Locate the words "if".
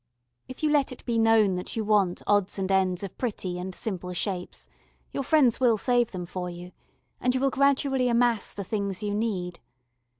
0.47-0.63